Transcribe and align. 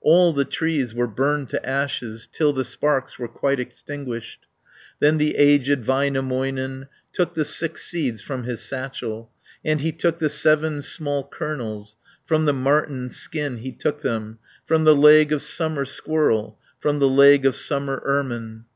All 0.00 0.32
the 0.32 0.44
trees 0.44 0.94
were 0.94 1.06
burned 1.06 1.48
to 1.50 1.64
ashes, 1.64 2.28
Till 2.32 2.52
the 2.52 2.64
sparks 2.64 3.20
were 3.20 3.28
quite 3.28 3.60
extinguished. 3.60 4.40
Then 4.98 5.16
the 5.16 5.36
aged 5.36 5.84
Väinämöinen, 5.84 6.88
Took 7.12 7.34
the 7.34 7.44
six 7.44 7.84
seeds 7.84 8.20
from 8.20 8.42
his 8.42 8.60
satchel, 8.62 9.30
And 9.64 9.80
he 9.80 9.92
took 9.92 10.18
the 10.18 10.28
seven 10.28 10.82
small 10.82 11.22
kernels, 11.22 11.94
From 12.24 12.46
the 12.46 12.52
marten's 12.52 13.14
skin 13.14 13.58
he 13.58 13.70
took 13.70 14.00
them, 14.00 14.40
From 14.66 14.82
the 14.82 14.96
leg 14.96 15.30
of 15.30 15.40
summer 15.40 15.84
squirrel, 15.84 16.58
290 16.82 16.82
From 16.82 16.98
the 16.98 17.08
leg 17.22 17.46
of 17.46 17.54
summer 17.54 18.02
ermine. 18.04 18.64